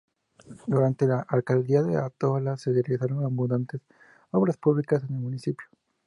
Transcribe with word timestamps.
Durante 0.65 1.05
la 1.05 1.23
alcaldía 1.29 1.83
de 1.83 1.95
Otaola 1.99 2.57
se 2.57 2.71
realizaron 2.73 3.23
abundantes 3.23 3.81
obras 4.31 4.57
públicas 4.57 5.03
en 5.07 5.13
el 5.15 5.21
municipio. 5.21 5.67